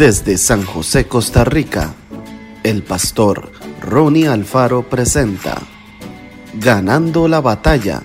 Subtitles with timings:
[0.00, 1.94] Desde San José, Costa Rica,
[2.62, 3.52] el pastor
[3.82, 5.60] Ronnie Alfaro presenta
[6.54, 8.02] Ganando la batalla.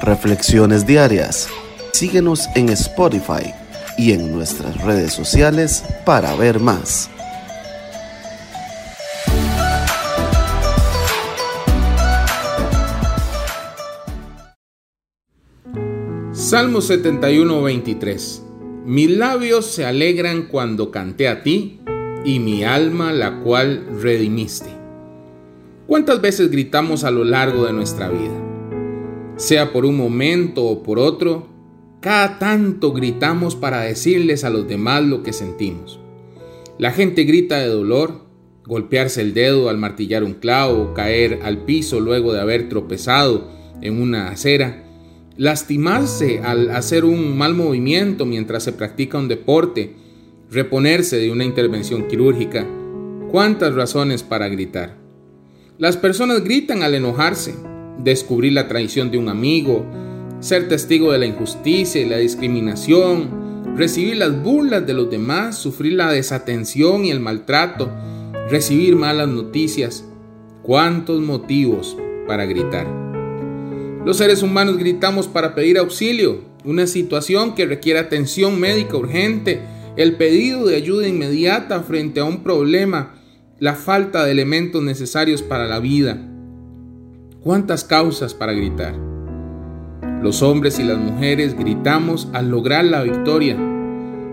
[0.00, 1.48] Reflexiones diarias.
[1.92, 3.52] Síguenos en Spotify
[3.98, 7.10] y en nuestras redes sociales para ver más.
[16.32, 18.45] Salmo 71, 23.
[18.86, 21.80] Mis labios se alegran cuando canté a ti
[22.24, 24.70] y mi alma la cual redimiste.
[25.88, 28.40] ¿Cuántas veces gritamos a lo largo de nuestra vida?
[29.34, 31.48] Sea por un momento o por otro,
[31.98, 35.98] cada tanto gritamos para decirles a los demás lo que sentimos.
[36.78, 38.20] La gente grita de dolor,
[38.66, 43.50] golpearse el dedo al martillar un clavo, caer al piso luego de haber tropezado
[43.82, 44.84] en una acera,
[45.36, 49.94] lastimarse al hacer un mal movimiento mientras se practica un deporte,
[50.50, 52.66] reponerse de una intervención quirúrgica.
[53.30, 54.96] ¿Cuántas razones para gritar?
[55.78, 57.54] Las personas gritan al enojarse,
[58.02, 59.84] descubrir la traición de un amigo,
[60.40, 65.94] ser testigo de la injusticia y la discriminación, recibir las burlas de los demás, sufrir
[65.94, 67.90] la desatención y el maltrato,
[68.48, 70.04] recibir malas noticias.
[70.62, 73.05] ¿Cuántos motivos para gritar?
[74.06, 79.62] Los seres humanos gritamos para pedir auxilio, una situación que requiere atención médica urgente,
[79.96, 83.16] el pedido de ayuda inmediata frente a un problema,
[83.58, 86.24] la falta de elementos necesarios para la vida.
[87.42, 88.94] ¿Cuántas causas para gritar?
[90.22, 93.56] Los hombres y las mujeres gritamos al lograr la victoria,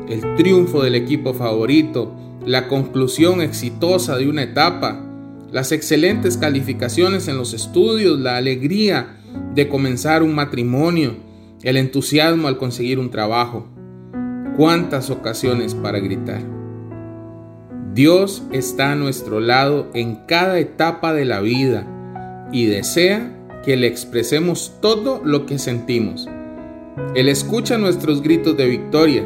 [0.07, 2.13] el triunfo del equipo favorito,
[2.45, 5.03] la conclusión exitosa de una etapa,
[5.51, 9.17] las excelentes calificaciones en los estudios, la alegría,
[9.53, 11.15] de comenzar un matrimonio,
[11.61, 13.67] el entusiasmo al conseguir un trabajo.
[14.57, 16.41] ¿Cuántas ocasiones para gritar?
[17.93, 21.87] Dios está a nuestro lado en cada etapa de la vida
[22.51, 23.31] y desea
[23.63, 26.27] que le expresemos todo lo que sentimos.
[27.15, 29.23] Él escucha nuestros gritos de victoria,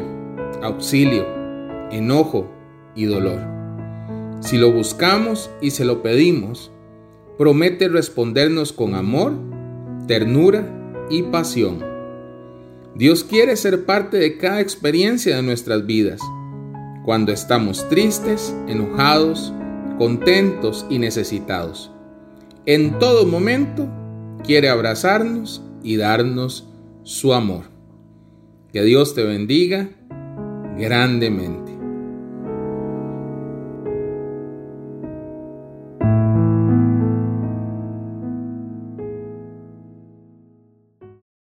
[0.62, 1.26] auxilio,
[1.90, 2.50] enojo
[2.94, 3.40] y dolor.
[4.40, 6.70] Si lo buscamos y se lo pedimos,
[7.38, 9.32] promete respondernos con amor
[10.08, 11.84] ternura y pasión.
[12.96, 16.20] Dios quiere ser parte de cada experiencia de nuestras vidas.
[17.04, 19.52] Cuando estamos tristes, enojados,
[19.98, 21.92] contentos y necesitados.
[22.66, 23.88] En todo momento
[24.44, 26.68] quiere abrazarnos y darnos
[27.04, 27.64] su amor.
[28.72, 29.90] Que Dios te bendiga
[30.76, 31.77] grandemente.